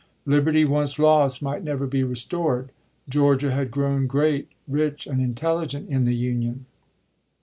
Liberty 0.25 0.65
once 0.65 0.97
lost 0.97 1.43
might 1.43 1.63
never 1.63 1.85
be 1.85 2.03
restored. 2.03 2.71
Georgia 3.07 3.51
had 3.51 3.69
grown 3.69 4.07
great, 4.07 4.47
rich, 4.67 5.05
and 5.05 5.21
intelligent 5.21 5.89
in 5.91 6.05
the 6.05 6.15
Union. 6.15 6.65